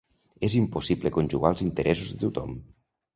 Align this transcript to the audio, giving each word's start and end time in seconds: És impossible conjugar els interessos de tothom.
És 0.45 0.53
impossible 0.59 1.11
conjugar 1.17 1.51
els 1.57 1.63
interessos 1.65 2.09
de 2.15 2.23
tothom. 2.25 2.57